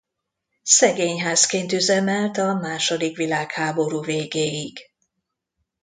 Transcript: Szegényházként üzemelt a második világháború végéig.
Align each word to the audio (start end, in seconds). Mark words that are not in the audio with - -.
Szegényházként 0.63 1.71
üzemelt 1.71 2.37
a 2.37 2.53
második 2.53 3.15
világháború 3.17 4.01
végéig. 4.01 4.79